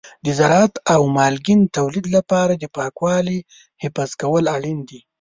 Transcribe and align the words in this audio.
د 0.25 0.27
زراعت 0.39 0.73
او 0.93 1.01
مالګین 1.17 1.61
تولید 1.77 2.05
لپاره 2.15 2.53
د 2.57 2.65
پاکوالي 2.77 3.39
حفظ 3.83 4.09
کول 4.21 4.45
اړین 4.55 4.79
دي. 4.89 4.99